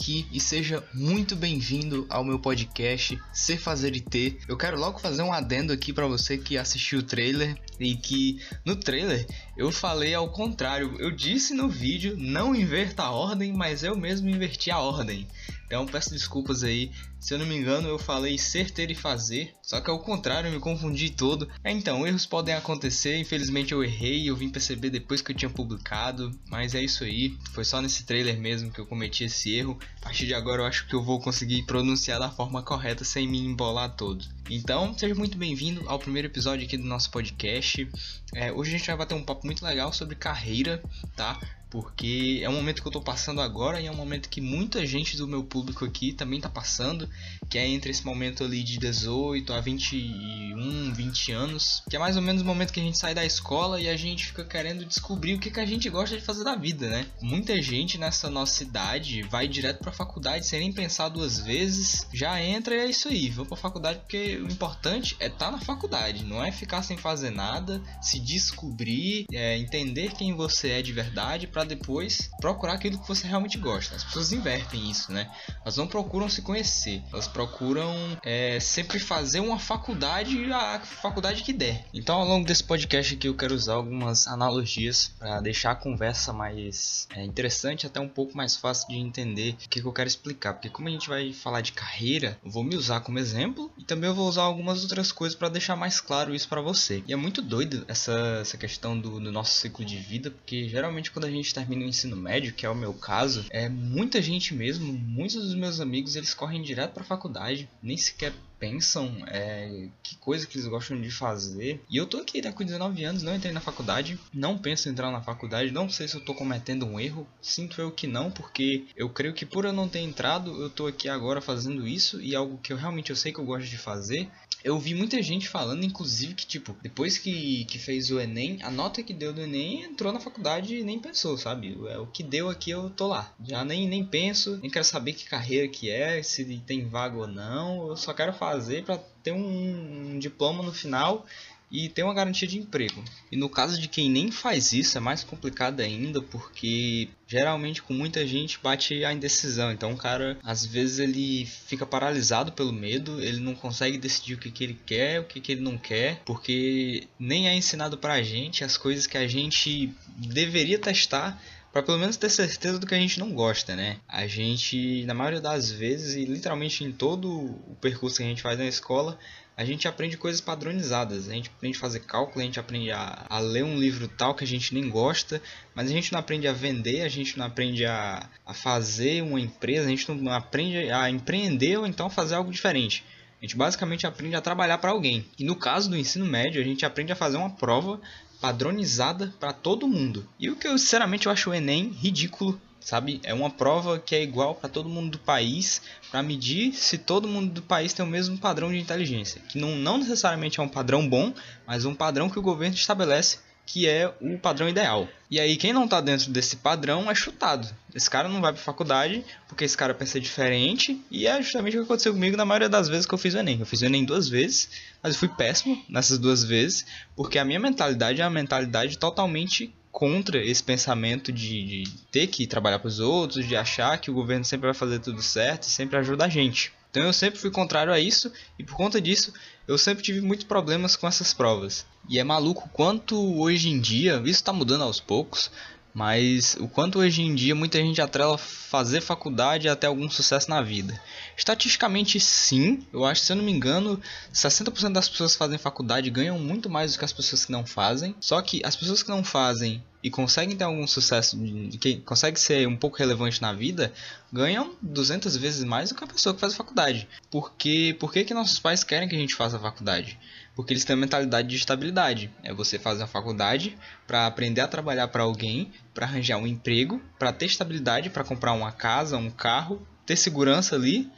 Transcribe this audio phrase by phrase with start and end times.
[0.00, 4.38] aqui e seja muito bem-vindo ao meu podcast Ser Fazer e Ter.
[4.48, 8.40] Eu quero logo fazer um adendo aqui para você que assistiu o trailer e que
[8.64, 9.26] no trailer
[9.58, 10.96] eu falei ao contrário.
[10.98, 15.28] Eu disse no vídeo não inverta a ordem, mas eu mesmo inverti a ordem.
[15.70, 16.90] Então peço desculpas aí.
[17.20, 19.54] Se eu não me engano, eu falei ser, ter e fazer.
[19.62, 21.48] Só que ao contrário, eu me confundi todo.
[21.62, 23.16] É, então, erros podem acontecer.
[23.18, 24.28] Infelizmente eu errei.
[24.28, 26.36] Eu vim perceber depois que eu tinha publicado.
[26.50, 27.36] Mas é isso aí.
[27.52, 29.78] Foi só nesse trailer mesmo que eu cometi esse erro.
[30.00, 33.28] A partir de agora eu acho que eu vou conseguir pronunciar da forma correta sem
[33.28, 34.24] me embolar todo.
[34.50, 37.88] Então, seja muito bem-vindo ao primeiro episódio aqui do nosso podcast.
[38.34, 40.82] É, hoje a gente vai bater um papo muito legal sobre carreira,
[41.14, 41.38] tá?
[41.70, 44.84] Porque é um momento que eu estou passando agora e é um momento que muita
[44.84, 47.08] gente do meu público aqui também está passando,
[47.48, 52.16] que é entre esse momento ali de 18 a 21, 20 anos, que é mais
[52.16, 54.84] ou menos o momento que a gente sai da escola e a gente fica querendo
[54.84, 57.06] descobrir o que, que a gente gosta de fazer da vida, né?
[57.22, 62.06] Muita gente nessa nossa idade vai direto para a faculdade sem nem pensar duas vezes,
[62.12, 65.46] já entra e é isso aí, vou para a faculdade porque o importante é estar
[65.46, 70.70] tá na faculdade, não é ficar sem fazer nada, se descobrir, é, entender quem você
[70.70, 73.96] é de verdade para depois procurar aquilo que você realmente gosta.
[73.96, 75.30] As pessoas invertem isso, né?
[75.62, 81.52] Elas não procuram se conhecer, elas procuram é, sempre fazer uma faculdade, a faculdade que
[81.52, 81.84] der.
[81.92, 86.32] Então, ao longo desse podcast aqui, eu quero usar algumas analogias para deixar a conversa
[86.32, 90.08] mais é, interessante, até um pouco mais fácil de entender o que, que eu quero
[90.08, 90.54] explicar.
[90.54, 94.08] Porque, como a gente vai falar de carreira, eu vou me usar como exemplo também
[94.08, 97.02] eu vou usar algumas outras coisas para deixar mais claro isso para você.
[97.08, 101.10] E é muito doido essa, essa questão do, do nosso ciclo de vida, porque geralmente
[101.10, 104.54] quando a gente termina o ensino médio, que é o meu caso, é muita gente
[104.54, 110.16] mesmo, muitos dos meus amigos, eles correm direto para faculdade, nem sequer pensam é, que
[110.18, 111.80] coisa que eles gostam de fazer.
[111.90, 115.10] E eu tô aqui com 19 anos, não entrei na faculdade, não penso em entrar
[115.10, 118.86] na faculdade, não sei se eu tô cometendo um erro, sinto eu que não, porque
[118.94, 122.36] eu creio que por eu não ter entrado, eu tô aqui agora fazendo isso e
[122.36, 124.28] algo que eu realmente eu sei que eu gosto de fazer
[124.62, 128.70] eu vi muita gente falando, inclusive, que, tipo, depois que, que fez o Enem, a
[128.70, 131.78] nota que deu do Enem entrou na faculdade e nem pensou, sabe?
[131.88, 133.34] É o que deu aqui, eu tô lá.
[133.42, 137.26] Já nem, nem penso, nem quero saber que carreira que é, se tem vaga ou
[137.26, 137.88] não.
[137.88, 141.26] Eu só quero fazer para ter um, um diploma no final
[141.70, 143.02] e ter uma garantia de emprego.
[143.30, 147.94] E no caso de quem nem faz isso é mais complicado ainda porque geralmente com
[147.94, 149.70] muita gente bate a indecisão.
[149.70, 154.38] Então o cara às vezes ele fica paralisado pelo medo, ele não consegue decidir o
[154.38, 158.22] que, que ele quer, o que, que ele não quer, porque nem é ensinado pra
[158.22, 161.40] gente as coisas que a gente deveria testar
[161.72, 163.98] para pelo menos ter certeza do que a gente não gosta, né?
[164.08, 168.42] A gente, na maioria das vezes, e literalmente em todo o percurso que a gente
[168.42, 169.16] faz na escola,
[169.60, 171.28] a gente aprende coisas padronizadas.
[171.28, 174.34] A gente aprende a fazer cálculo, a gente aprende a, a, ler um livro tal
[174.34, 175.42] que a gente nem gosta,
[175.74, 179.38] mas a gente não aprende a vender, a gente não aprende a, a fazer uma
[179.38, 183.04] empresa, a gente não aprende a empreender ou então fazer algo diferente.
[183.38, 185.26] A gente basicamente aprende a trabalhar para alguém.
[185.38, 188.00] E no caso do ensino médio, a gente aprende a fazer uma prova
[188.40, 190.26] padronizada para todo mundo.
[190.38, 193.20] E o que eu sinceramente eu acho o Enem ridículo sabe?
[193.22, 197.28] É uma prova que é igual para todo mundo do país, para medir se todo
[197.28, 200.68] mundo do país tem o mesmo padrão de inteligência, que não, não necessariamente é um
[200.68, 201.32] padrão bom,
[201.66, 203.38] mas um padrão que o governo estabelece
[203.72, 205.06] que é o padrão ideal.
[205.30, 207.68] E aí quem não está dentro desse padrão é chutado.
[207.94, 211.80] Esse cara não vai para faculdade porque esse cara pensa diferente e é justamente o
[211.80, 213.60] que aconteceu comigo na maioria das vezes que eu fiz o ENEM.
[213.60, 214.70] Eu fiz o ENEM duas vezes,
[215.00, 219.72] mas eu fui péssimo nessas duas vezes, porque a minha mentalidade é uma mentalidade totalmente
[219.90, 224.14] contra esse pensamento de, de ter que trabalhar para os outros, de achar que o
[224.14, 226.72] governo sempre vai fazer tudo certo e sempre ajuda a gente.
[226.90, 229.32] Então eu sempre fui contrário a isso e por conta disso
[229.66, 231.86] eu sempre tive muitos problemas com essas provas.
[232.08, 235.50] E é maluco quanto hoje em dia, isso está mudando aos poucos,
[235.92, 240.62] mas o quanto hoje em dia muita gente atrela fazer faculdade até algum sucesso na
[240.62, 241.00] vida.
[241.36, 244.00] Estatisticamente sim, eu acho, se eu não me engano,
[244.32, 247.66] 60% das pessoas que fazem faculdade ganham muito mais do que as pessoas que não
[247.66, 248.14] fazem.
[248.20, 251.38] Só que as pessoas que não fazem e conseguem ter algum sucesso,
[251.80, 253.92] que consegue ser um pouco relevante na vida,
[254.32, 257.06] ganham 200 vezes mais do que a pessoa que faz faculdade.
[257.30, 260.18] Porque por que, que nossos pais querem que a gente faça faculdade?
[260.54, 262.30] Porque eles têm uma mentalidade de estabilidade.
[262.42, 263.76] É você fazer a faculdade
[264.06, 268.52] para aprender a trabalhar para alguém, para arranjar um emprego, para ter estabilidade, para comprar
[268.52, 271.10] uma casa, um carro, ter segurança ali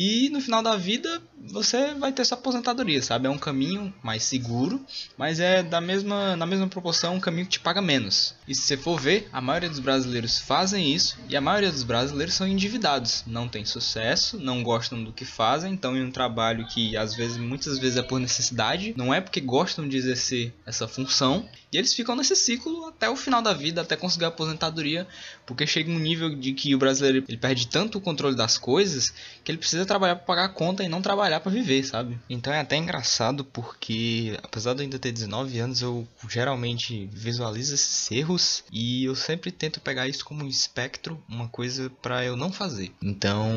[0.00, 3.26] e no final da vida você vai ter sua aposentadoria, sabe?
[3.26, 4.80] É um caminho mais seguro,
[5.16, 8.32] mas é da mesma, na mesma proporção um caminho que te paga menos.
[8.46, 11.82] E se você for ver, a maioria dos brasileiros fazem isso e a maioria dos
[11.82, 16.68] brasileiros são endividados, não tem sucesso, não gostam do que fazem, estão em um trabalho
[16.68, 20.86] que às vezes, muitas vezes é por necessidade, não é porque gostam de exercer essa
[20.86, 25.06] função, e eles ficam nesse ciclo até o final da vida, até conseguir a aposentadoria,
[25.44, 29.12] porque chega um nível de que o brasileiro ele perde tanto o controle das coisas
[29.44, 32.18] que ele precisa trabalhar para pagar a conta e não trabalhar para viver, sabe?
[32.30, 37.74] Então é até engraçado porque apesar de eu ainda ter 19 anos, eu geralmente visualizo
[37.74, 42.36] esses erros e eu sempre tento pegar isso como um espectro, uma coisa para eu
[42.36, 42.92] não fazer.
[43.02, 43.50] Então,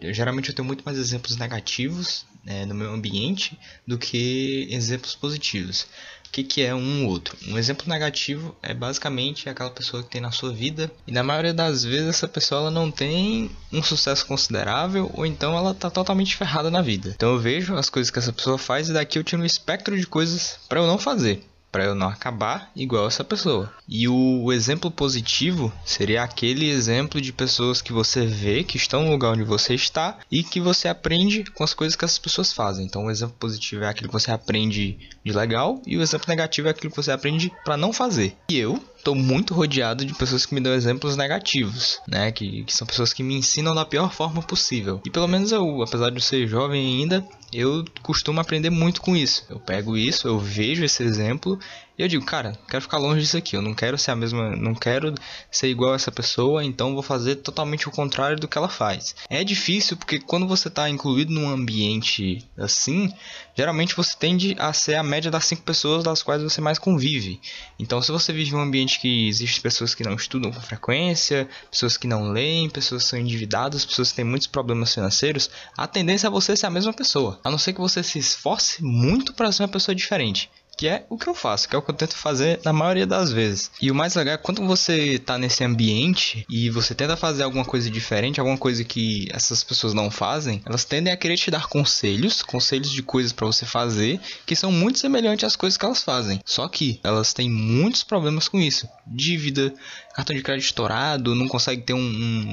[0.00, 5.16] eu, geralmente eu tenho muito mais exemplos negativos né, no meu ambiente do que exemplos
[5.16, 5.88] positivos.
[6.26, 7.36] O que, que é um ou outro?
[7.48, 11.54] Um exemplo negativo é basicamente aquela pessoa que tem na sua vida e na maioria
[11.54, 16.36] das vezes essa pessoa ela não tem um sucesso considerável ou então ela tá totalmente
[16.36, 17.12] ferrada na vida.
[17.14, 19.98] Então eu vejo as coisas que essa pessoa faz e daqui eu tiro um espectro
[19.98, 21.42] de coisas para eu não fazer
[21.76, 23.70] para eu não acabar igual essa pessoa.
[23.86, 29.10] E o exemplo positivo seria aquele exemplo de pessoas que você vê que estão no
[29.10, 32.86] lugar onde você está e que você aprende com as coisas que essas pessoas fazem.
[32.86, 36.68] Então, o exemplo positivo é aquilo que você aprende de legal e o exemplo negativo
[36.68, 38.34] é aquilo que você aprende para não fazer.
[38.48, 42.32] E eu estou muito rodeado de pessoas que me dão exemplos negativos, né?
[42.32, 45.00] Que, que são pessoas que me ensinam da pior forma possível.
[45.04, 47.24] E pelo menos eu, apesar de eu ser jovem ainda,
[47.56, 49.46] eu costumo aprender muito com isso.
[49.48, 51.58] Eu pego isso, eu vejo esse exemplo
[51.98, 53.56] e eu digo, cara, quero ficar longe disso aqui.
[53.56, 55.14] Eu não quero ser a mesma, não quero
[55.50, 59.16] ser igual a essa pessoa, então vou fazer totalmente o contrário do que ela faz.
[59.30, 63.10] É difícil porque quando você está incluído num ambiente assim,
[63.56, 67.40] geralmente você tende a ser a média das cinco pessoas das quais você mais convive.
[67.78, 71.48] Então, se você vive em um ambiente que existe pessoas que não estudam com frequência,
[71.70, 75.86] pessoas que não leem, pessoas que são endividadas, pessoas que têm muitos problemas financeiros, a
[75.86, 77.40] tendência é você ser a mesma pessoa.
[77.42, 81.06] A não ser que você se esforce muito para ser uma pessoa diferente que é
[81.08, 83.70] o que eu faço, que é o que eu tento fazer na maioria das vezes.
[83.80, 87.64] E o mais legal é quando você tá nesse ambiente e você tenta fazer alguma
[87.64, 91.66] coisa diferente, alguma coisa que essas pessoas não fazem, elas tendem a querer te dar
[91.68, 96.02] conselhos, conselhos de coisas para você fazer, que são muito semelhantes às coisas que elas
[96.02, 96.40] fazem.
[96.44, 98.88] Só que elas têm muitos problemas com isso.
[99.06, 99.72] Dívida,
[100.16, 101.98] cartão de crédito estourado, não consegue ter um,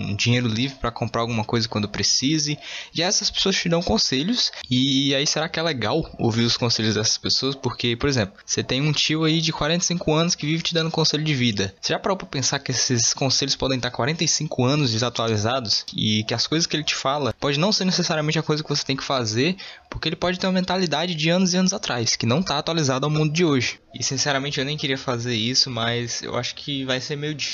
[0.10, 2.60] um dinheiro livre para comprar alguma coisa quando precise.
[2.94, 4.52] E essas pessoas te dão conselhos.
[4.70, 7.56] E aí será que é legal ouvir os conselhos dessas pessoas?
[7.56, 10.92] Porque, por exemplo, você tem um tio aí de 45 anos que vive te dando
[10.92, 11.74] conselho de vida.
[11.80, 15.86] Você já parou pra pensar que esses conselhos podem estar 45 anos desatualizados?
[15.96, 18.70] E que as coisas que ele te fala pode não ser necessariamente a coisa que
[18.70, 19.56] você tem que fazer,
[19.90, 23.06] porque ele pode ter uma mentalidade de anos e anos atrás, que não está atualizada
[23.06, 23.80] ao mundo de hoje.
[23.94, 27.53] E sinceramente eu nem queria fazer isso, mas eu acho que vai ser meio difícil,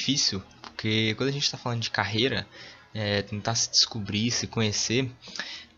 [0.62, 2.48] porque quando a gente está falando de carreira,
[2.94, 5.12] é, tentar se descobrir, se conhecer,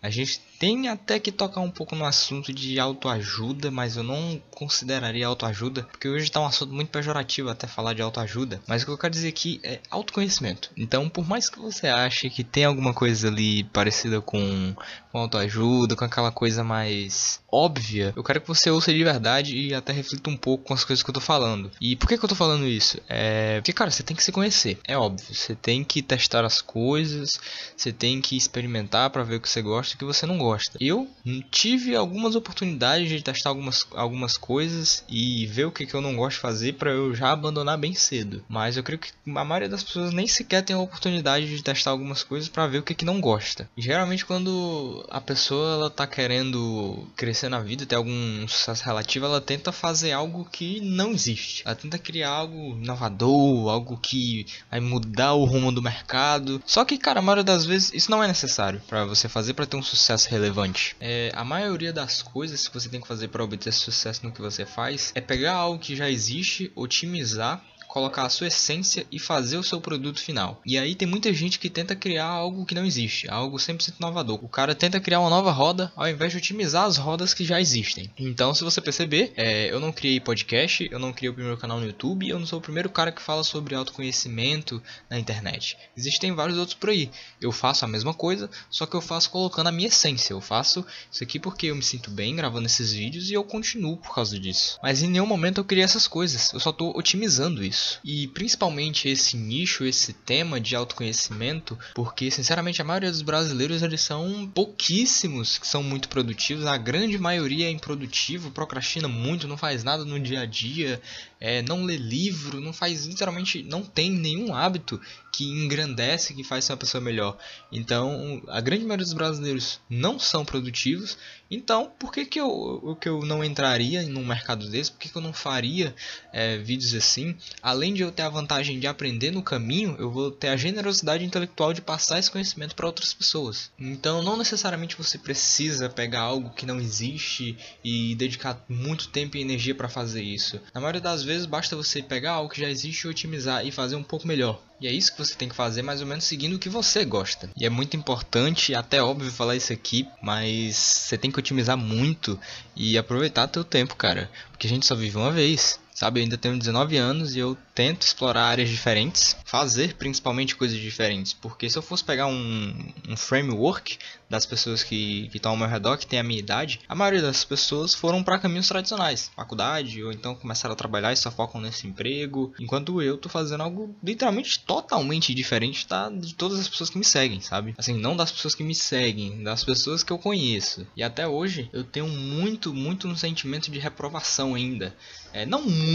[0.01, 4.39] a gente tem até que tocar um pouco no assunto de autoajuda, mas eu não
[4.51, 8.61] consideraria autoajuda, porque hoje está um assunto muito pejorativo até falar de autoajuda.
[8.67, 10.69] Mas o que eu quero dizer aqui é autoconhecimento.
[10.77, 14.75] Então, por mais que você ache que tem alguma coisa ali parecida com,
[15.11, 19.73] com autoajuda, com aquela coisa mais óbvia, eu quero que você ouça de verdade e
[19.73, 21.71] até reflita um pouco com as coisas que eu tô falando.
[21.81, 23.01] E por que, que eu tô falando isso?
[23.09, 24.79] É porque, cara, você tem que se conhecer.
[24.87, 25.33] É óbvio.
[25.33, 27.31] Você tem que testar as coisas,
[27.75, 30.37] você tem que experimentar para ver o que você gosta e o que você não
[30.37, 31.07] gosta Eu
[31.49, 36.15] tive algumas oportunidades de testar algumas, algumas coisas e ver o que, que eu não
[36.15, 38.43] gosto de fazer para eu já abandonar bem cedo.
[38.47, 41.91] Mas eu creio que a maioria das pessoas nem sequer tem a oportunidade de testar
[41.91, 43.69] algumas coisas para ver o que, que não gosta.
[43.77, 49.41] Geralmente quando a pessoa ela tá querendo crescer na vida, ter algum sucesso relativo, ela
[49.41, 51.63] tenta fazer algo que não existe.
[51.65, 56.61] Ela tenta criar algo inovador, algo que vai mudar o rumo do mercado.
[56.65, 59.65] Só que, cara, a maioria das vezes isso não é necessário para você fazer para
[59.65, 60.95] ter um sucesso relevante relevante.
[60.99, 64.41] É, a maioria das coisas que você tem que fazer para obter sucesso no que
[64.41, 69.57] você faz é pegar algo que já existe, otimizar colocar a sua essência e fazer
[69.57, 70.61] o seu produto final.
[70.65, 74.39] E aí tem muita gente que tenta criar algo que não existe, algo 100% inovador.
[74.41, 77.59] O cara tenta criar uma nova roda ao invés de otimizar as rodas que já
[77.59, 78.09] existem.
[78.17, 81.81] Então, se você perceber, é, eu não criei podcast, eu não criei o primeiro canal
[81.81, 85.77] no YouTube, eu não sou o primeiro cara que fala sobre autoconhecimento na internet.
[85.95, 87.11] Existem vários outros por aí.
[87.41, 90.33] Eu faço a mesma coisa, só que eu faço colocando a minha essência.
[90.33, 93.97] Eu faço isso aqui porque eu me sinto bem gravando esses vídeos e eu continuo
[93.97, 94.79] por causa disso.
[94.81, 97.80] Mas em nenhum momento eu criei essas coisas, eu só estou otimizando isso.
[97.81, 97.99] Isso.
[98.03, 104.01] E principalmente esse nicho, esse tema de autoconhecimento, porque sinceramente a maioria dos brasileiros eles
[104.01, 109.83] são pouquíssimos que são muito produtivos, a grande maioria é improdutivo, procrastina muito, não faz
[109.83, 111.01] nada no dia a dia,
[111.39, 116.65] é, não lê livro, não faz literalmente, não tem nenhum hábito que engrandece, que faz
[116.65, 117.37] ser uma pessoa melhor.
[117.71, 121.17] Então, a grande maioria dos brasileiros não são produtivos.
[121.49, 124.91] Então, por que, que, eu, que eu não entraria num mercado desse?
[124.91, 125.95] Por que, que eu não faria
[126.33, 127.35] é, vídeos assim?
[127.71, 131.23] Além de eu ter a vantagem de aprender no caminho, eu vou ter a generosidade
[131.23, 133.71] intelectual de passar esse conhecimento para outras pessoas.
[133.79, 139.41] Então, não necessariamente você precisa pegar algo que não existe e dedicar muito tempo e
[139.41, 140.59] energia para fazer isso.
[140.73, 144.03] Na maioria das vezes, basta você pegar algo que já existe, otimizar e fazer um
[144.03, 144.61] pouco melhor.
[144.81, 147.05] E é isso que você tem que fazer mais ou menos seguindo o que você
[147.05, 147.49] gosta.
[147.55, 152.37] E é muito importante, até óbvio falar isso aqui, mas você tem que otimizar muito
[152.75, 154.29] e aproveitar teu tempo, cara.
[154.51, 155.79] Porque a gente só vive uma vez.
[156.01, 160.79] Sabe, eu ainda tenho 19 anos e eu tento explorar áreas diferentes, fazer principalmente coisas
[160.79, 161.31] diferentes.
[161.31, 165.97] Porque se eu fosse pegar um, um framework das pessoas que estão ao meu redor,
[165.97, 170.11] que tem a minha idade, a maioria das pessoas foram para caminhos tradicionais, faculdade, ou
[170.11, 172.51] então começaram a trabalhar e só focam nesse emprego.
[172.59, 177.05] Enquanto eu tô fazendo algo literalmente totalmente diferente tá, de todas as pessoas que me
[177.05, 177.75] seguem, sabe?
[177.77, 180.87] Assim, não das pessoas que me seguem, das pessoas que eu conheço.
[180.95, 184.95] E até hoje eu tenho muito, muito um sentimento de reprovação ainda.
[185.33, 185.90] É, não muito,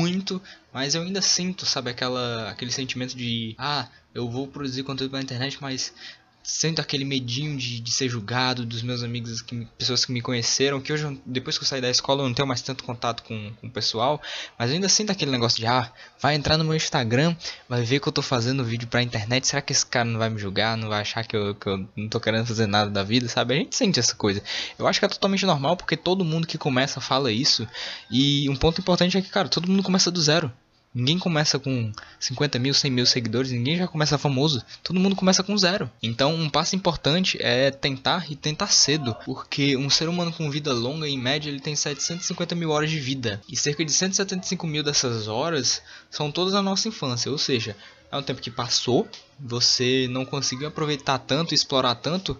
[0.72, 5.22] mas eu ainda sinto, sabe, aquela, aquele sentimento de ah, eu vou produzir conteúdo pela
[5.22, 5.92] internet, mas
[6.46, 10.80] sinto aquele medinho de, de ser julgado dos meus amigos, que, pessoas que me conheceram,
[10.80, 13.52] que hoje, depois que eu saí da escola, eu não tenho mais tanto contato com,
[13.60, 14.22] com o pessoal,
[14.56, 17.34] mas ainda sinto aquele negócio de, ah, vai entrar no meu Instagram,
[17.68, 20.30] vai ver que eu tô fazendo vídeo pra internet, será que esse cara não vai
[20.30, 23.02] me julgar, não vai achar que eu, que eu não tô querendo fazer nada da
[23.02, 23.54] vida, sabe?
[23.54, 24.40] A gente sente essa coisa.
[24.78, 27.66] Eu acho que é totalmente normal, porque todo mundo que começa fala isso,
[28.08, 30.52] e um ponto importante é que, cara, todo mundo começa do zero.
[30.96, 34.64] Ninguém começa com 50 mil, 100 mil seguidores, ninguém já começa famoso.
[34.82, 35.90] Todo mundo começa com zero.
[36.02, 40.72] Então, um passo importante é tentar e tentar cedo, porque um ser humano com vida
[40.72, 43.42] longa, em média, ele tem 750 mil horas de vida.
[43.46, 47.76] E cerca de 175 mil dessas horas são todas a nossa infância, ou seja,
[48.10, 49.06] é um tempo que passou,
[49.38, 52.38] você não conseguiu aproveitar tanto, explorar tanto,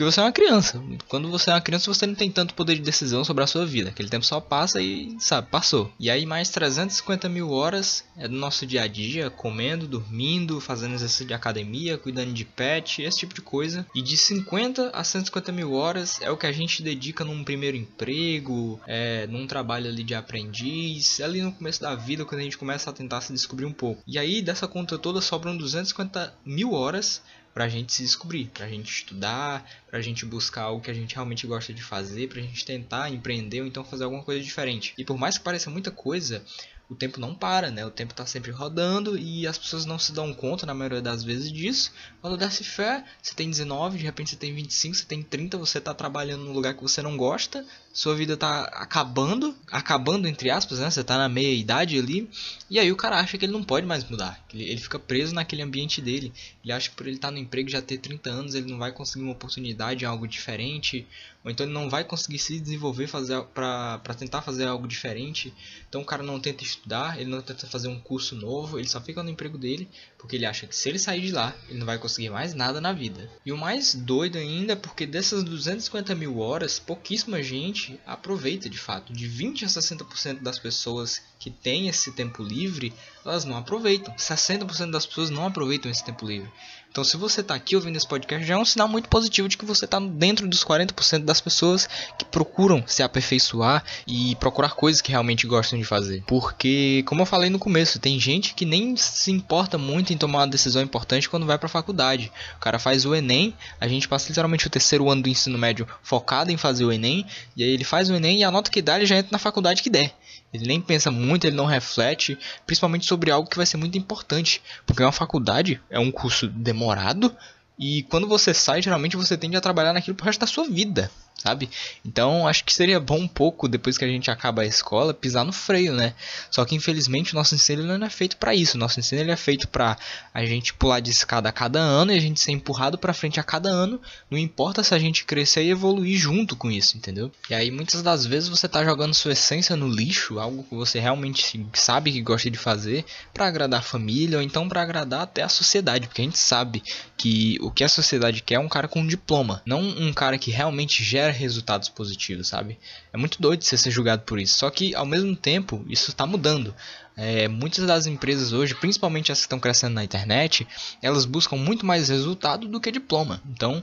[0.00, 0.82] porque você é uma criança.
[1.08, 3.66] Quando você é uma criança, você não tem tanto poder de decisão sobre a sua
[3.66, 3.90] vida.
[3.90, 5.92] Aquele tempo só passa e, sabe, passou.
[6.00, 10.94] E aí, mais 350 mil horas é do nosso dia a dia, comendo, dormindo, fazendo
[10.94, 13.84] exercício de academia, cuidando de pet, esse tipo de coisa.
[13.94, 17.76] E de 50 a 150 mil horas é o que a gente dedica num primeiro
[17.76, 22.56] emprego, é, num trabalho ali de aprendiz, ali no começo da vida, quando a gente
[22.56, 24.02] começa a tentar se descobrir um pouco.
[24.06, 27.20] E aí, dessa conta toda, sobram 250 mil horas
[27.52, 31.46] pra gente se descobrir, pra gente estudar, pra gente buscar algo que a gente realmente
[31.46, 34.94] gosta de fazer, pra gente tentar empreender ou então fazer alguma coisa diferente.
[34.96, 36.44] E por mais que pareça muita coisa,
[36.90, 37.86] o tempo não para, né?
[37.86, 41.22] O tempo está sempre rodando e as pessoas não se dão conta, na maioria das
[41.22, 41.92] vezes, disso.
[42.20, 45.78] Quando desce fé, você tem 19, de repente você tem 25, você tem 30, você
[45.78, 50.80] está trabalhando num lugar que você não gosta, sua vida está acabando, acabando entre aspas,
[50.80, 50.90] né?
[50.90, 52.28] Você está na meia idade ali,
[52.68, 55.32] e aí o cara acha que ele não pode mais mudar, ele, ele fica preso
[55.32, 56.32] naquele ambiente dele.
[56.64, 58.78] Ele acha que por ele estar tá no emprego já ter 30 anos, ele não
[58.78, 61.06] vai conseguir uma oportunidade algo diferente,
[61.42, 65.54] ou então ele não vai conseguir se desenvolver fazer para tentar fazer algo diferente.
[65.88, 69.00] Então o cara não tenta estudar, ele não tenta fazer um curso novo, ele só
[69.00, 71.86] fica no emprego dele, porque ele acha que se ele sair de lá, ele não
[71.86, 73.30] vai conseguir mais nada na vida.
[73.44, 78.78] E o mais doido ainda é porque dessas 250 mil horas, pouquíssima gente aproveita de
[78.78, 79.12] fato.
[79.12, 82.92] De 20 a 60% das pessoas que têm esse tempo livre,
[83.24, 84.14] elas não aproveitam.
[84.14, 86.50] 60% das pessoas não aproveitam esse tempo livre.
[86.90, 89.56] Então, se você está aqui ouvindo esse podcast, já é um sinal muito positivo de
[89.56, 95.00] que você está dentro dos 40% das pessoas que procuram se aperfeiçoar e procurar coisas
[95.00, 96.24] que realmente gostam de fazer.
[96.26, 100.40] Porque, como eu falei no começo, tem gente que nem se importa muito em tomar
[100.40, 102.32] uma decisão importante quando vai para a faculdade.
[102.56, 105.86] O cara faz o Enem, a gente passa literalmente o terceiro ano do ensino médio
[106.02, 107.24] focado em fazer o Enem,
[107.56, 109.38] e aí ele faz o Enem e a nota que dá ele já entra na
[109.38, 110.12] faculdade que der.
[110.52, 114.60] Ele nem pensa muito, ele não reflete, principalmente sobre algo que vai ser muito importante,
[114.84, 117.34] porque uma faculdade é um curso demorado
[117.78, 121.10] e quando você sai, geralmente você tende a trabalhar naquilo pro resto da sua vida
[121.42, 121.70] sabe?
[122.04, 125.44] Então acho que seria bom um pouco depois que a gente acaba a escola pisar
[125.44, 126.14] no freio, né?
[126.50, 128.76] Só que infelizmente o nosso ensino não é feito para isso.
[128.76, 129.96] O nosso ensino ele é feito para
[130.34, 133.40] a gente pular de escada a cada ano e a gente ser empurrado para frente
[133.40, 134.00] a cada ano.
[134.30, 137.30] Não importa se a gente crescer e evoluir junto com isso, entendeu?
[137.48, 141.00] E aí muitas das vezes você tá jogando sua essência no lixo, algo que você
[141.00, 145.42] realmente sabe que gosta de fazer para agradar a família ou então para agradar até
[145.42, 146.82] a sociedade, porque a gente sabe
[147.16, 150.38] que o que a sociedade quer é um cara com um diploma, não um cara
[150.38, 152.78] que realmente gera resultados positivos, sabe?
[153.12, 154.58] É muito doido você ser julgado por isso.
[154.58, 156.74] Só que ao mesmo tempo isso está mudando.
[157.16, 160.66] É, muitas das empresas hoje, principalmente as que estão crescendo na internet,
[161.02, 163.42] elas buscam muito mais resultado do que diploma.
[163.50, 163.82] Então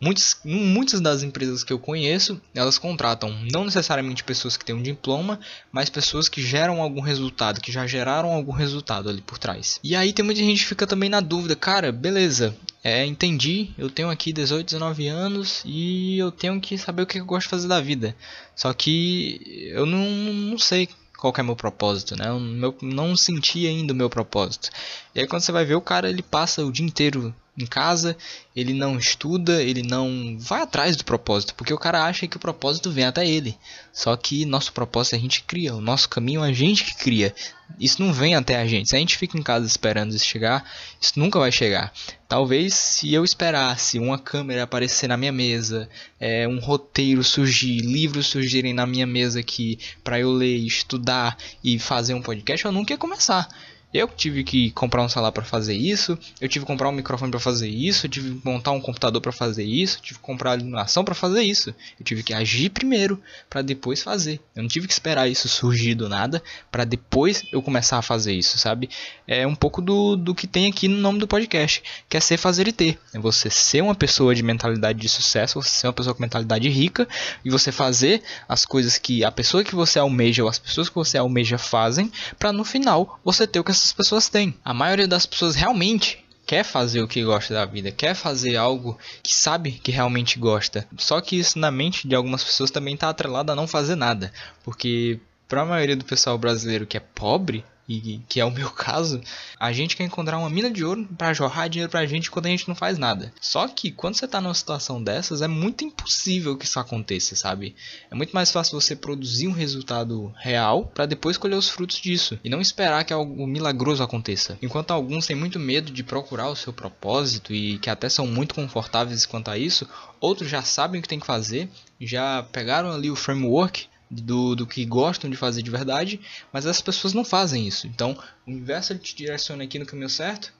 [0.00, 4.82] Muitos, muitas das empresas que eu conheço, elas contratam não necessariamente pessoas que têm um
[4.82, 5.40] diploma,
[5.72, 9.78] mas pessoas que geram algum resultado, que já geraram algum resultado ali por trás.
[9.82, 13.88] E aí tem muita gente que fica também na dúvida, cara, beleza, é, entendi, eu
[13.88, 17.50] tenho aqui 18, 19 anos e eu tenho que saber o que eu gosto de
[17.50, 18.14] fazer da vida.
[18.54, 22.28] Só que eu não, não sei qual é meu propósito, né?
[22.28, 24.68] Eu meu, não senti ainda o meu propósito.
[25.14, 28.16] E aí quando você vai ver o cara, ele passa o dia inteiro em casa,
[28.54, 32.40] ele não estuda, ele não vai atrás do propósito, porque o cara acha que o
[32.40, 33.56] propósito vem até ele.
[33.92, 37.34] Só que nosso propósito a gente cria, o nosso caminho a gente que cria.
[37.78, 38.88] Isso não vem até a gente.
[38.88, 40.68] Se a gente fica em casa esperando isso chegar,
[41.00, 41.92] isso nunca vai chegar.
[42.28, 48.26] Talvez se eu esperasse uma câmera aparecer na minha mesa, é, um roteiro surgir, livros
[48.26, 52.92] surgirem na minha mesa aqui para eu ler, estudar e fazer um podcast, eu nunca
[52.92, 53.48] ia começar.
[53.94, 57.30] Eu tive que comprar um celular para fazer isso, eu tive que comprar um microfone
[57.30, 60.24] para fazer isso, eu tive que montar um computador para fazer isso, eu tive que
[60.24, 61.72] comprar iluminação para fazer isso.
[61.96, 64.40] Eu tive que agir primeiro para depois fazer.
[64.56, 68.32] Eu não tive que esperar isso surgir do nada para depois eu começar a fazer
[68.32, 68.90] isso, sabe?
[69.28, 72.36] É um pouco do, do que tem aqui no nome do podcast, que é ser,
[72.36, 72.98] fazer e ter.
[73.12, 76.68] É você ser uma pessoa de mentalidade de sucesso, você ser uma pessoa com mentalidade
[76.68, 77.06] rica
[77.44, 80.96] e você fazer as coisas que a pessoa que você almeja ou as pessoas que
[80.96, 82.10] você almeja fazem,
[82.40, 84.54] para no final você ter o que essas pessoas têm.
[84.64, 88.98] A maioria das pessoas realmente quer fazer o que gosta da vida, quer fazer algo
[89.22, 90.86] que sabe que realmente gosta.
[90.96, 94.32] Só que isso na mente de algumas pessoas também está atrelado a não fazer nada,
[94.62, 98.70] porque para a maioria do pessoal brasileiro que é pobre, e que é o meu
[98.72, 99.20] caso,
[99.58, 102.50] a gente quer encontrar uma mina de ouro para jorrar dinheiro pra gente quando a
[102.50, 103.32] gente não faz nada.
[103.40, 107.74] Só que quando você tá numa situação dessas, é muito impossível que isso aconteça, sabe?
[108.10, 112.38] É muito mais fácil você produzir um resultado real para depois colher os frutos disso
[112.42, 114.58] e não esperar que algo milagroso aconteça.
[114.62, 118.54] Enquanto alguns têm muito medo de procurar o seu propósito e que até são muito
[118.54, 119.88] confortáveis quanto a isso,
[120.20, 121.68] outros já sabem o que tem que fazer,
[122.00, 126.20] já pegaram ali o framework do, do que gostam de fazer de verdade,
[126.52, 127.86] mas as pessoas não fazem isso.
[127.86, 130.52] Então, o universo te direciona aqui no caminho certo,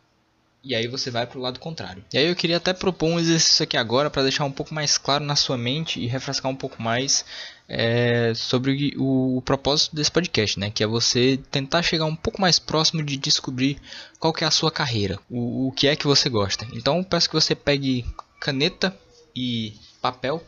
[0.65, 2.03] e aí você vai para o lado contrário.
[2.13, 4.97] E aí eu queria até propor um exercício aqui agora para deixar um pouco mais
[4.97, 7.23] claro na sua mente e refrescar um pouco mais
[7.69, 10.71] é, sobre o, o, propósito desse podcast, né?
[10.71, 13.79] Que é você tentar chegar um pouco mais próximo de descobrir
[14.19, 16.67] qual que é a sua carreira, o, o que é que você gosta.
[16.73, 18.07] Então peço que você pegue
[18.41, 18.97] caneta
[19.37, 20.43] e papel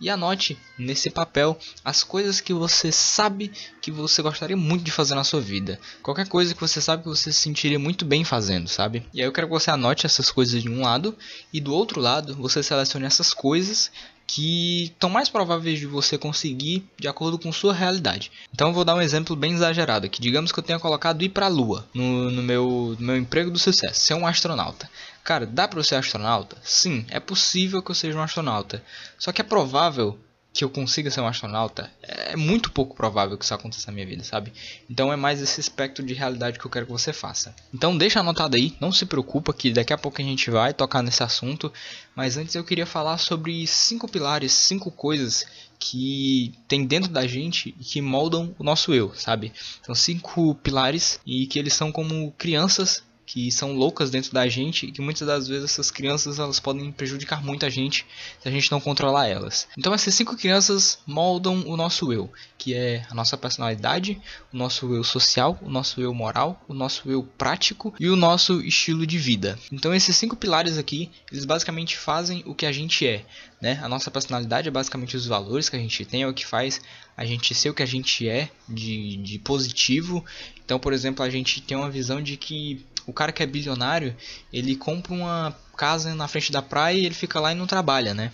[0.00, 5.14] e anote nesse papel as coisas que você sabe que você gostaria muito de fazer
[5.14, 5.78] na sua vida.
[6.02, 9.06] Qualquer coisa que você sabe que você se sentiria muito bem fazendo, sabe?
[9.12, 11.16] E aí eu quero que você anote essas coisas de um lado
[11.52, 13.90] e do outro lado você selecione essas coisas
[14.32, 18.30] que estão mais prováveis de você conseguir de acordo com sua realidade.
[18.54, 20.20] Então eu vou dar um exemplo bem exagerado aqui.
[20.20, 23.50] Digamos que eu tenha colocado ir para a Lua no, no, meu, no meu emprego
[23.50, 24.88] do sucesso, ser um astronauta.
[25.24, 26.56] Cara, dá para ser astronauta?
[26.62, 28.80] Sim, é possível que eu seja um astronauta.
[29.18, 30.16] Só que é provável
[30.52, 34.06] que eu consiga ser um astronauta, é muito pouco provável que isso aconteça na minha
[34.06, 34.52] vida, sabe?
[34.88, 37.54] Então é mais esse aspecto de realidade que eu quero que você faça.
[37.72, 41.02] Então deixa anotado aí, não se preocupa que daqui a pouco a gente vai tocar
[41.02, 41.72] nesse assunto,
[42.16, 45.46] mas antes eu queria falar sobre cinco pilares, cinco coisas
[45.78, 49.52] que tem dentro da gente e que moldam o nosso eu, sabe?
[49.82, 54.86] São cinco pilares e que eles são como crianças que são loucas dentro da gente
[54.86, 58.04] e que muitas das vezes essas crianças elas podem prejudicar muito a gente
[58.40, 59.68] se a gente não controlar elas.
[59.78, 64.20] Então essas cinco crianças moldam o nosso eu, que é a nossa personalidade,
[64.52, 68.60] o nosso eu social, o nosso eu moral, o nosso eu prático e o nosso
[68.62, 69.56] estilo de vida.
[69.70, 73.24] Então esses cinco pilares aqui, eles basicamente fazem o que a gente é,
[73.62, 73.78] né?
[73.80, 76.80] A nossa personalidade é basicamente os valores que a gente tem, é o que faz
[77.16, 80.24] a gente ser o que a gente é de, de positivo.
[80.64, 84.16] Então, por exemplo, a gente tem uma visão de que o cara que é bilionário,
[84.52, 88.14] ele compra uma casa na frente da praia e ele fica lá e não trabalha,
[88.14, 88.32] né?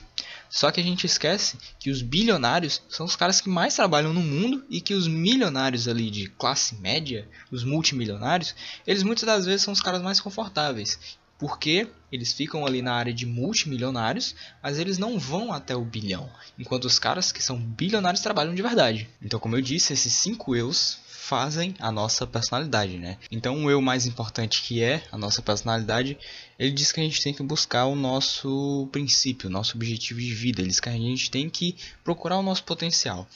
[0.49, 4.21] Só que a gente esquece que os bilionários são os caras que mais trabalham no
[4.21, 8.55] mundo e que os milionários ali de classe média, os multimilionários,
[8.87, 11.19] eles muitas das vezes são os caras mais confortáveis.
[11.39, 16.31] Porque eles ficam ali na área de multimilionários, mas eles não vão até o bilhão.
[16.59, 19.09] Enquanto os caras que são bilionários trabalham de verdade.
[19.23, 23.19] Então, como eu disse, esses cinco eus fazem a nossa personalidade, né?
[23.33, 26.17] Então o eu mais importante que é a nossa personalidade,
[26.57, 30.33] ele diz que a gente tem que buscar o nosso princípio, o nosso objetivo de
[30.33, 33.29] vida, ele diz que a gente tem que procurar o nosso potencial.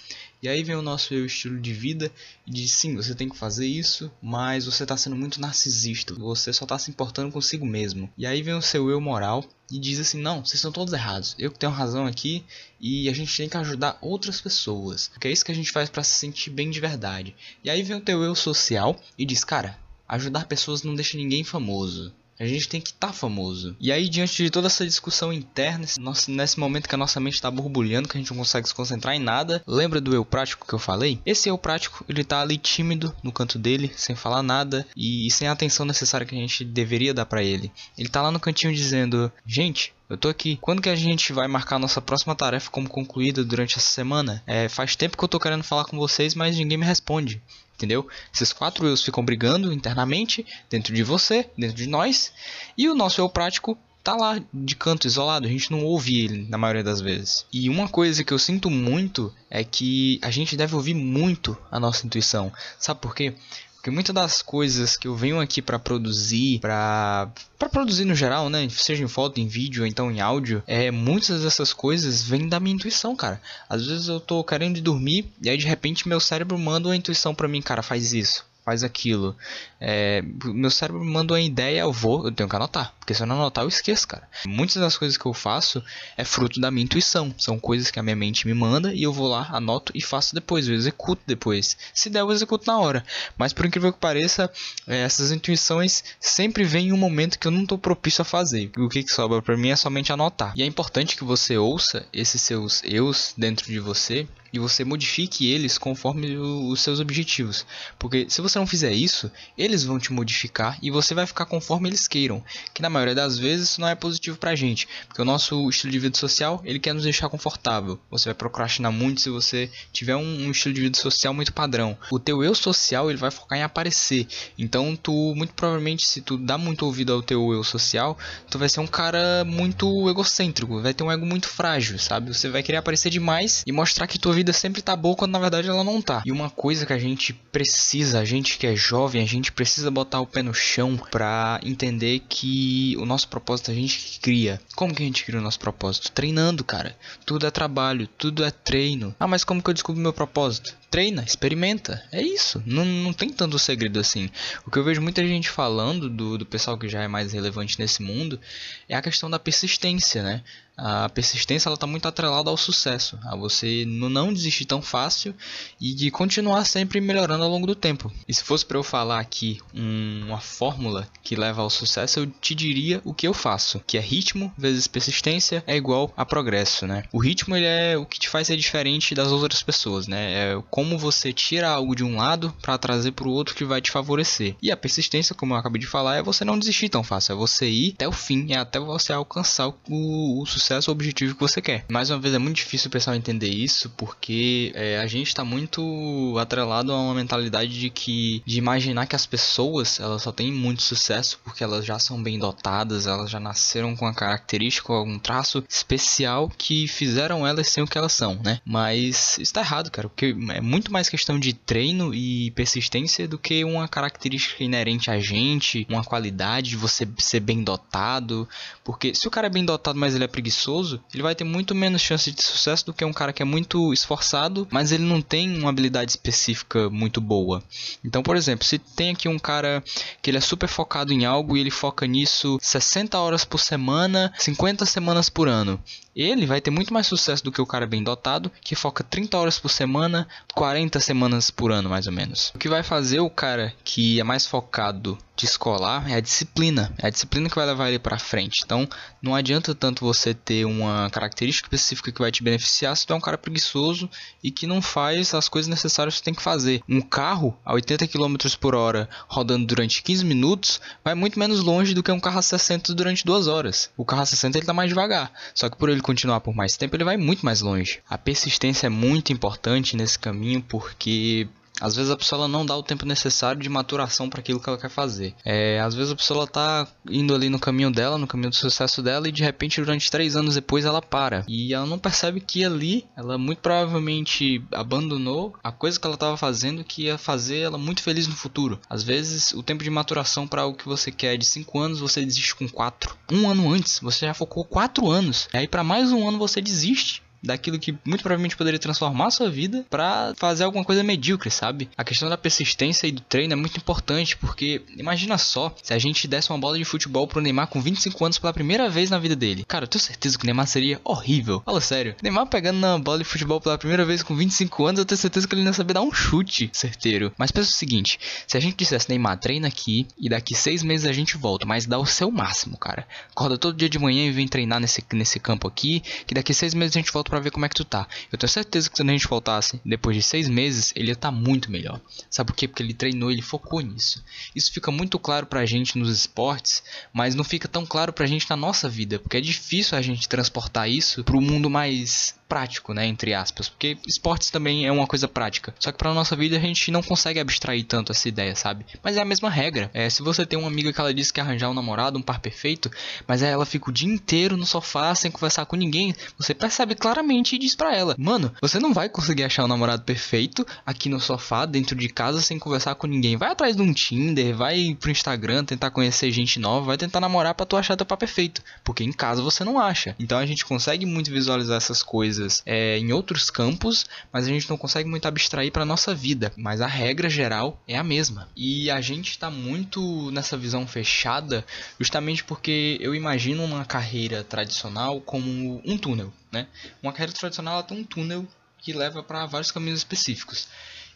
[0.43, 2.11] E aí vem o nosso eu estilo de vida
[2.47, 6.51] e diz sim, você tem que fazer isso, mas você está sendo muito narcisista, você
[6.51, 8.11] só está se importando consigo mesmo.
[8.17, 11.37] E aí vem o seu eu moral e diz assim: não, vocês estão todos errados,
[11.39, 12.43] eu que tenho razão aqui
[12.81, 15.91] e a gente tem que ajudar outras pessoas, porque é isso que a gente faz
[15.91, 17.37] para se sentir bem de verdade.
[17.63, 21.45] E aí vem o teu eu social e diz: cara, ajudar pessoas não deixa ninguém
[21.45, 22.15] famoso.
[22.41, 23.77] A gente tem que estar tá famoso.
[23.79, 25.85] E aí, diante de toda essa discussão interna,
[26.27, 29.15] nesse momento que a nossa mente está borbulhando, que a gente não consegue se concentrar
[29.15, 31.21] em nada, lembra do eu prático que eu falei?
[31.27, 35.49] Esse eu prático, ele tá ali tímido no canto dele, sem falar nada e sem
[35.49, 37.71] a atenção necessária que a gente deveria dar para ele.
[37.99, 40.59] Ele tá lá no cantinho dizendo: Gente, eu tô aqui.
[40.63, 44.43] Quando que a gente vai marcar nossa próxima tarefa como concluída durante essa semana?
[44.47, 47.43] É, faz tempo que eu tô querendo falar com vocês, mas ninguém me responde
[47.81, 48.07] entendeu?
[48.33, 52.33] Esses quatro eus ficam brigando internamente, dentro de você, dentro de nós,
[52.77, 56.47] e o nosso eu prático tá lá de canto isolado, a gente não ouve ele
[56.49, 57.45] na maioria das vezes.
[57.53, 61.79] E uma coisa que eu sinto muito é que a gente deve ouvir muito a
[61.79, 62.53] nossa intuição.
[62.79, 63.35] Sabe por quê?
[63.81, 68.51] Porque muitas das coisas que eu venho aqui para produzir, para para produzir no geral,
[68.51, 72.47] né, seja em foto, em vídeo, ou então em áudio, é muitas dessas coisas vêm
[72.47, 73.41] da minha intuição, cara.
[73.71, 77.35] Às vezes eu tô querendo dormir e aí de repente meu cérebro manda uma intuição
[77.35, 79.35] para mim, cara, faz isso faz aquilo.
[79.81, 82.95] É, meu cérebro manda uma ideia, eu vou, eu tenho que anotar.
[83.11, 84.29] Porque se eu não anotar, eu esqueço, cara.
[84.47, 85.83] Muitas das coisas que eu faço
[86.17, 87.35] é fruto da minha intuição.
[87.37, 90.33] São coisas que a minha mente me manda e eu vou lá, anoto e faço
[90.33, 90.69] depois.
[90.69, 91.77] Eu executo depois.
[91.93, 93.05] Se der, eu executo na hora.
[93.37, 94.49] Mas por incrível que pareça,
[94.87, 98.71] é, essas intuições sempre vêm em um momento que eu não estou propício a fazer.
[98.79, 100.53] O que, que sobra para mim é somente anotar.
[100.55, 105.51] E é importante que você ouça esses seus eus dentro de você e você modifique
[105.51, 107.65] eles conforme os seus objetivos.
[107.99, 111.89] Porque se você não fizer isso, eles vão te modificar e você vai ficar conforme
[111.89, 112.43] eles queiram.
[112.75, 114.87] Que na maioria das vezes isso não é positivo pra gente.
[115.09, 117.99] Porque o nosso estilo de vida social, ele quer nos deixar confortável.
[118.11, 121.97] Você vai procrastinar muito se você tiver um, um estilo de vida social muito padrão.
[122.11, 124.27] O teu eu social, ele vai focar em aparecer.
[124.59, 128.19] Então tu, muito provavelmente, se tu dá muito ouvido ao teu eu social,
[128.51, 130.81] tu vai ser um cara muito egocêntrico.
[130.81, 132.33] Vai ter um ego muito frágil, sabe?
[132.35, 135.39] Você vai querer aparecer demais e mostrar que tua vida sempre tá boa quando na
[135.39, 136.23] verdade ela não tá.
[136.25, 139.91] E uma coisa que a gente precisa, a gente que é jovem, a gente precisa
[139.91, 144.61] botar o pé no chão pra entender que o nosso propósito a gente cria.
[144.75, 146.11] Como que a gente cria o nosso propósito?
[146.13, 146.97] Treinando, cara.
[147.25, 149.15] Tudo é trabalho, tudo é treino.
[149.19, 150.77] Ah, mas como que eu descubro meu propósito?
[150.91, 152.03] Treina, experimenta.
[152.11, 152.63] É isso.
[152.67, 154.29] Não, não tem tanto segredo assim.
[154.67, 157.79] O que eu vejo muita gente falando do, do pessoal que já é mais relevante
[157.79, 158.41] nesse mundo
[158.89, 160.43] é a questão da persistência, né?
[160.83, 165.35] A persistência ela está muito atrelada ao sucesso, a você não desistir tão fácil
[165.79, 168.11] e de continuar sempre melhorando ao longo do tempo.
[168.27, 172.27] E se fosse para eu falar aqui um, uma fórmula que leva ao sucesso, eu
[172.27, 176.87] te diria o que eu faço, que é ritmo vezes persistência é igual a progresso,
[176.87, 177.03] né?
[177.13, 180.53] O ritmo ele é o que te faz ser diferente das outras pessoas, né?
[180.53, 183.83] É como você tira algo de um lado para trazer para o outro que vai
[183.83, 184.57] te favorecer.
[184.63, 187.37] E a persistência, como eu acabei de falar, é você não desistir tão fácil, é
[187.37, 191.41] você ir até o fim, é até você alcançar o, o sucesso, o objetivo que
[191.41, 191.85] você quer.
[191.91, 195.45] Mais uma vez, é muito difícil o pessoal entender isso porque é, a gente está
[195.45, 200.51] muito atrelado a uma mentalidade de que de imaginar que as pessoas elas só têm
[200.51, 205.19] muito sucesso porque elas já são bem dotadas, elas já nasceram com a característica, algum
[205.19, 208.61] traço especial que fizeram elas ser o que elas são, né?
[208.65, 213.65] Mas está errado, cara, porque é muito mais questão de treino e persistência do que
[213.65, 218.49] uma característica inerente a gente, uma qualidade de você ser bem dotado.
[218.85, 221.75] Porque se o cara é bem dotado, mas ele é preguiçoso, ele vai ter muito
[221.75, 225.21] menos chance de sucesso do que um cara que é muito esforçado, mas ele não
[225.21, 227.63] tem uma habilidade específica muito boa.
[228.05, 229.83] Então, por exemplo, se tem aqui um cara
[230.23, 234.33] que ele é super focado em algo e ele foca nisso 60 horas por semana,
[234.39, 235.83] 50 semanas por ano,
[236.23, 239.39] ele vai ter muito mais sucesso do que o cara bem dotado, que foca 30
[239.39, 242.53] horas por semana, 40 semanas por ano, mais ou menos.
[242.55, 246.93] O que vai fazer o cara que é mais focado de escolar é a disciplina.
[246.99, 248.63] É a disciplina que vai levar ele para frente.
[248.65, 248.89] Então,
[249.23, 253.17] não adianta tanto você ter uma característica específica que vai te beneficiar se tu é
[253.17, 254.09] um cara preguiçoso
[254.43, 256.83] e que não faz as coisas necessárias que você tem que fazer.
[256.89, 261.95] Um carro a 80 km por hora rodando durante 15 minutos vai muito menos longe
[261.95, 263.91] do que um carro a 60 durante 2 horas.
[263.97, 266.77] O carro a 60 ele tá mais devagar, só que por ele continuar por mais
[266.77, 268.01] tempo ele vai muito mais longe.
[268.09, 271.49] A persistência é muito importante nesse caminho porque
[271.81, 274.79] às vezes a pessoa não dá o tempo necessário de maturação para aquilo que ela
[274.79, 275.35] quer fazer.
[275.45, 279.03] É, às vezes a pessoa está indo ali no caminho dela, no caminho do sucesso
[279.03, 281.45] dela, e de repente, durante três anos depois, ela para.
[281.49, 286.37] E ela não percebe que ali, ela muito provavelmente abandonou a coisa que ela estava
[286.37, 288.79] fazendo que ia fazer ela muito feliz no futuro.
[288.89, 292.01] Às vezes, o tempo de maturação para o que você quer é de cinco anos,
[292.01, 293.17] você desiste com quatro.
[293.31, 295.49] Um ano antes, você já focou quatro anos.
[295.53, 299.31] E aí, para mais um ano, você desiste daquilo que muito provavelmente poderia transformar a
[299.31, 301.89] sua vida para fazer alguma coisa medíocre, sabe?
[301.97, 305.99] A questão da persistência e do treino é muito importante, porque imagina só se a
[305.99, 309.19] gente desse uma bola de futebol pro Neymar com 25 anos pela primeira vez na
[309.19, 309.65] vida dele.
[309.67, 311.63] Cara, eu tenho certeza que o Neymar seria horrível.
[311.65, 312.15] Fala sério.
[312.23, 315.47] Neymar pegando na bola de futebol pela primeira vez com 25 anos, eu tenho certeza
[315.47, 317.33] que ele não ia saber dar um chute certeiro.
[317.39, 321.07] Mas pensa o seguinte: se a gente dissesse, Neymar, treina aqui e daqui seis meses
[321.07, 323.07] a gente volta, mas dá o seu máximo, cara.
[323.31, 326.75] Acorda todo dia de manhã e vem treinar nesse, nesse campo aqui, que daqui seis
[326.75, 328.07] meses a gente volta para ver como é que tu tá.
[328.31, 331.31] Eu tenho certeza que se a gente voltasse depois de seis meses, ele ia estar
[331.31, 332.01] tá muito melhor.
[332.29, 332.69] Sabe por quê?
[332.69, 334.23] Porque ele treinou, ele focou nisso.
[334.55, 338.51] Isso fica muito claro pra gente nos esportes, mas não fica tão claro pra gente
[338.51, 343.07] na nossa vida, porque é difícil a gente transportar isso pro mundo mais prático, né,
[343.07, 345.73] entre aspas, porque esportes também é uma coisa prática.
[345.79, 348.85] Só que para nossa vida a gente não consegue abstrair tanto essa ideia, sabe?
[349.05, 349.89] Mas é a mesma regra.
[349.95, 352.41] É, se você tem uma amiga que ela disse que arranjar um namorado, um par
[352.41, 352.91] perfeito,
[353.25, 357.55] mas ela fica o dia inteiro no sofá sem conversar com ninguém, você percebe claramente
[357.55, 361.21] e diz para ela: "Mano, você não vai conseguir achar um namorado perfeito aqui no
[361.21, 363.37] sofá dentro de casa sem conversar com ninguém.
[363.37, 367.55] Vai atrás de um Tinder, vai pro Instagram tentar conhecer gente nova, vai tentar namorar
[367.55, 370.17] para tu achar teu par perfeito, porque em casa você não acha.
[370.19, 374.49] Então a gente consegue muito visualizar essas coisas coisas é, em outros campos, mas a
[374.49, 376.53] gente não consegue muito abstrair para nossa vida.
[376.57, 378.49] Mas a regra geral é a mesma.
[378.57, 381.65] E a gente está muito nessa visão fechada,
[381.99, 386.67] justamente porque eu imagino uma carreira tradicional como um túnel, né?
[387.03, 388.47] Uma carreira tradicional tem um túnel
[388.79, 390.69] que leva para vários caminhos específicos.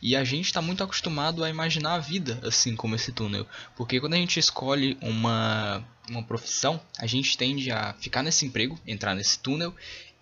[0.02, 3.46] E a gente está muito acostumado a imaginar a vida assim como esse túnel.
[3.74, 8.78] Porque quando a gente escolhe uma, uma profissão, a gente tende a ficar nesse emprego,
[8.86, 9.74] entrar nesse túnel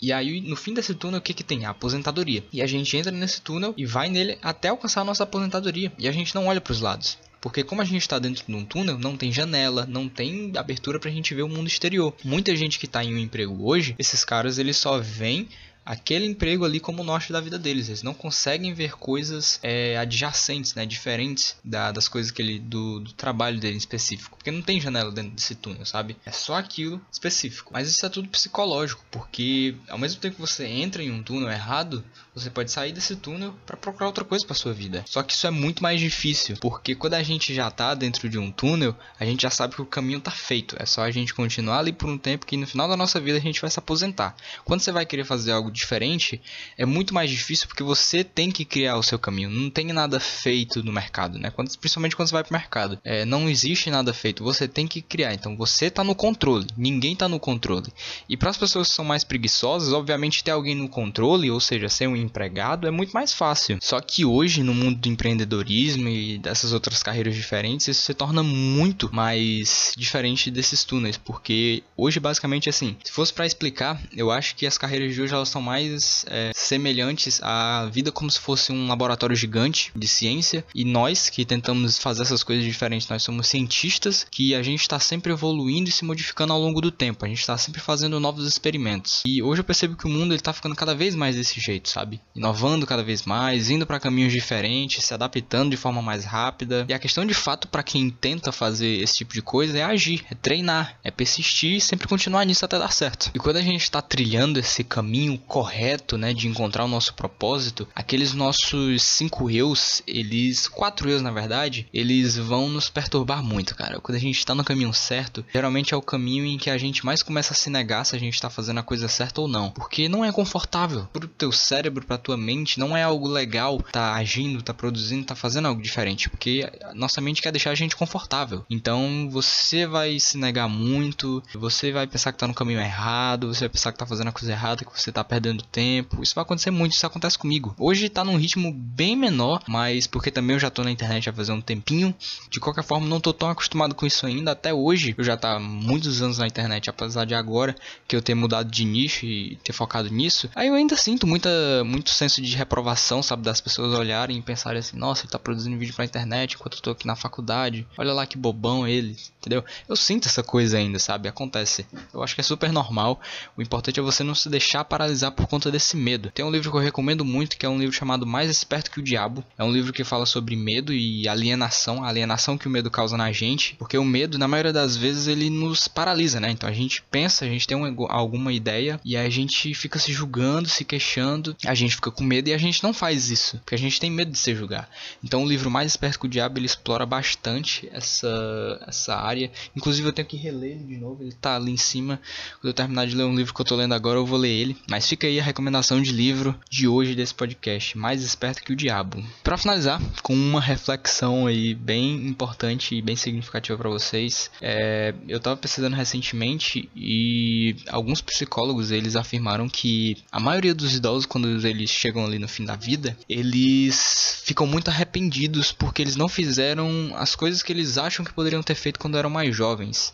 [0.02, 1.64] e aí, no fim desse túnel, o que que tem?
[1.64, 2.42] A aposentadoria.
[2.52, 5.92] E a gente entra nesse túnel e vai nele até alcançar a nossa aposentadoria.
[5.96, 7.16] E a gente não olha para os lados.
[7.40, 10.98] Porque como a gente está dentro de um túnel, não tem janela, não tem abertura
[10.98, 12.12] para a gente ver o mundo exterior.
[12.24, 15.48] Muita gente que está em um emprego hoje, esses caras eles só vêm
[15.84, 17.88] aquele emprego ali como o norte da vida deles.
[17.88, 23.00] Eles não conseguem ver coisas é, adjacentes, né, diferentes da, das coisas que ele, do,
[23.00, 24.36] do, trabalho dele em específico.
[24.36, 26.16] Porque não tem janela dentro desse túnel, sabe?
[26.24, 27.72] É só aquilo específico.
[27.72, 31.50] Mas isso é tudo psicológico, porque ao mesmo tempo que você entra em um túnel
[31.50, 35.04] errado, você pode sair desse túnel para procurar outra coisa para sua vida.
[35.06, 38.38] Só que isso é muito mais difícil, porque quando a gente já tá dentro de
[38.38, 40.76] um túnel, a gente já sabe que o caminho tá feito.
[40.78, 43.38] É só a gente continuar ali por um tempo que no final da nossa vida
[43.38, 44.34] a gente vai se aposentar.
[44.64, 46.40] Quando você vai querer fazer algo diferente,
[46.76, 49.50] é muito mais difícil porque você tem que criar o seu caminho.
[49.50, 51.50] Não tem nada feito no mercado, né?
[51.50, 52.98] Quando, principalmente quando você vai pro mercado.
[53.04, 55.34] É, não existe nada feito, você tem que criar.
[55.34, 57.92] Então você tá no controle, ninguém tá no controle.
[58.28, 61.88] E para as pessoas que são mais preguiçosas, obviamente ter alguém no controle, ou seja,
[61.88, 63.78] ser um empregado, é muito mais fácil.
[63.80, 68.42] Só que hoje, no mundo do empreendedorismo e dessas outras carreiras diferentes, isso se torna
[68.42, 74.54] muito mais diferente desses túneis, porque hoje basicamente assim, se fosse para explicar, eu acho
[74.54, 78.72] que as carreiras de hoje elas são mais é, semelhantes à vida como se fosse
[78.72, 83.46] um laboratório gigante de ciência e nós que tentamos fazer essas coisas diferentes, nós somos
[83.46, 87.28] cientistas que a gente está sempre evoluindo e se modificando ao longo do tempo, a
[87.28, 89.22] gente está sempre fazendo novos experimentos.
[89.26, 92.20] E hoje eu percebo que o mundo está ficando cada vez mais desse jeito, sabe?
[92.34, 96.84] Inovando cada vez mais, indo para caminhos diferentes, se adaptando de forma mais rápida.
[96.88, 100.24] E a questão de fato para quem tenta fazer esse tipo de coisa é agir,
[100.30, 103.30] é treinar, é persistir e sempre continuar nisso até dar certo.
[103.34, 107.86] E quando a gente está trilhando esse caminho correto, né, de encontrar o nosso propósito,
[107.94, 114.00] aqueles nossos cinco eus, eles, quatro eus na verdade, eles vão nos perturbar muito, cara.
[114.00, 117.04] Quando a gente está no caminho certo, geralmente é o caminho em que a gente
[117.04, 119.70] mais começa a se negar se a gente está fazendo a coisa certa ou não,
[119.70, 124.14] porque não é confortável pro teu cérebro, pra tua mente, não é algo legal tá
[124.14, 128.64] agindo, tá produzindo, tá fazendo algo diferente, porque nossa mente quer deixar a gente confortável.
[128.70, 133.60] Então você vai se negar muito, você vai pensar que tá no caminho errado, você
[133.60, 136.22] vai pensar que tá fazendo a coisa errada, que você tá perdendo perdendo tempo.
[136.22, 137.74] Isso vai acontecer muito, isso acontece comigo.
[137.76, 141.32] Hoje tá num ritmo bem menor, mas porque também eu já tô na internet há
[141.32, 142.14] fazer um tempinho.
[142.48, 144.52] De qualquer forma, não tô tão acostumado com isso ainda.
[144.52, 147.74] Até hoje, eu já tá muitos anos na internet, apesar de agora
[148.06, 150.48] que eu ter mudado de nicho e ter focado nisso.
[150.54, 151.50] Aí eu ainda sinto muita,
[151.84, 153.42] muito senso de reprovação, sabe?
[153.42, 156.82] Das pessoas olharem e pensarem assim: nossa, ele tá produzindo vídeo pra internet enquanto eu
[156.82, 157.84] tô aqui na faculdade.
[157.98, 159.64] Olha lá que bobão ele, entendeu?
[159.88, 161.28] Eu sinto essa coisa ainda, sabe?
[161.28, 161.84] Acontece.
[162.14, 163.20] Eu acho que é super normal.
[163.56, 166.30] O importante é você não se deixar paralisar por conta desse medo.
[166.30, 169.00] Tem um livro que eu recomendo muito, que é um livro chamado Mais Esperto que
[169.00, 169.44] o Diabo.
[169.58, 173.16] É um livro que fala sobre medo e alienação, a alienação que o medo causa
[173.16, 176.50] na gente, porque o medo, na maioria das vezes, ele nos paralisa, né?
[176.50, 180.12] Então a gente pensa, a gente tem um, alguma ideia e a gente fica se
[180.12, 183.74] julgando, se queixando, a gente fica com medo e a gente não faz isso, porque
[183.74, 184.88] a gente tem medo de se julgar.
[185.22, 189.50] Então o livro Mais Esperto que o Diabo, ele explora bastante essa, essa área.
[189.76, 192.20] Inclusive eu tenho que reler ele de novo, ele tá ali em cima.
[192.60, 194.50] Quando eu terminar de ler um livro que eu tô lendo agora, eu vou ler
[194.50, 194.76] ele.
[194.88, 198.72] Mas fica fica aí a recomendação de livro de hoje desse podcast, Mais Esperto que
[198.72, 199.22] o Diabo.
[199.44, 205.36] Para finalizar, com uma reflexão aí bem importante e bem significativa para vocês, é, eu
[205.36, 211.90] estava pesquisando recentemente e alguns psicólogos eles afirmaram que a maioria dos idosos quando eles
[211.90, 217.36] chegam ali no fim da vida, eles ficam muito arrependidos porque eles não fizeram as
[217.36, 220.12] coisas que eles acham que poderiam ter feito quando eram mais jovens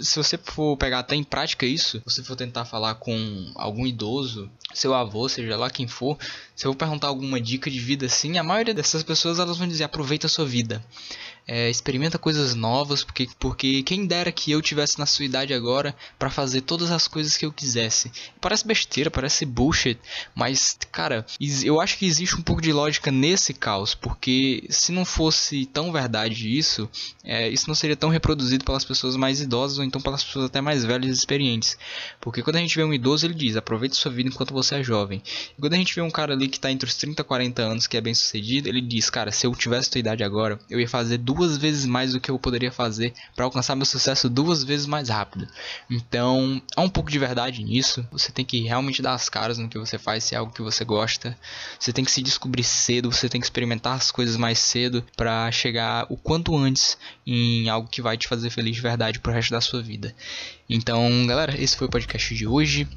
[0.00, 4.50] se você for pegar até em prática isso, você for tentar falar com algum idoso,
[4.74, 6.18] seu avô, seja lá quem for,
[6.54, 9.66] se eu vou perguntar alguma dica de vida assim, a maioria dessas pessoas elas vão
[9.66, 10.84] dizer aproveita a sua vida
[11.46, 15.94] é, experimenta coisas novas, porque, porque quem dera que eu tivesse na sua idade agora
[16.18, 18.10] para fazer todas as coisas que eu quisesse.
[18.40, 19.98] Parece besteira, parece bullshit,
[20.34, 21.24] mas, cara,
[21.62, 25.92] eu acho que existe um pouco de lógica nesse caos, porque se não fosse tão
[25.92, 26.88] verdade isso,
[27.22, 30.60] é, isso não seria tão reproduzido pelas pessoas mais idosas ou então pelas pessoas até
[30.60, 31.78] mais velhas e experientes.
[32.20, 34.82] Porque quando a gente vê um idoso, ele diz: aproveite sua vida enquanto você é
[34.82, 35.22] jovem.
[35.56, 37.62] E quando a gente vê um cara ali que tá entre os 30 e 40
[37.62, 40.80] anos que é bem sucedido, ele diz: cara, se eu tivesse tua idade agora, eu
[40.80, 44.28] ia fazer duas duas vezes mais do que eu poderia fazer para alcançar meu sucesso
[44.28, 45.46] duas vezes mais rápido.
[45.90, 48.06] Então, há um pouco de verdade nisso.
[48.10, 50.62] Você tem que realmente dar as caras no que você faz, se é algo que
[50.62, 51.36] você gosta.
[51.78, 55.50] Você tem que se descobrir cedo, você tem que experimentar as coisas mais cedo para
[55.52, 56.96] chegar o quanto antes
[57.26, 60.14] em algo que vai te fazer feliz de verdade pro resto da sua vida.
[60.68, 62.88] Então, galera, esse foi o podcast de hoje.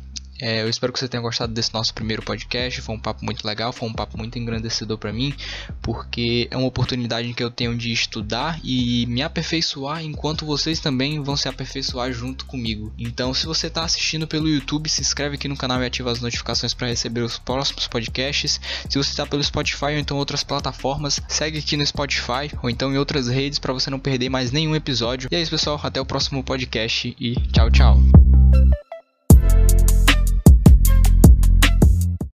[0.41, 2.81] É, eu espero que você tenha gostado desse nosso primeiro podcast.
[2.81, 5.33] Foi um papo muito legal, foi um papo muito engrandecedor para mim,
[5.81, 11.21] porque é uma oportunidade que eu tenho de estudar e me aperfeiçoar enquanto vocês também
[11.21, 12.93] vão se aperfeiçoar junto comigo.
[12.97, 16.21] Então, se você está assistindo pelo YouTube, se inscreve aqui no canal e ativa as
[16.21, 18.59] notificações para receber os próximos podcasts.
[18.89, 22.93] Se você está pelo Spotify ou então outras plataformas, segue aqui no Spotify ou então
[22.93, 25.29] em outras redes para você não perder mais nenhum episódio.
[25.31, 25.79] E é isso, pessoal.
[25.83, 28.88] Até o próximo podcast e tchau, tchau.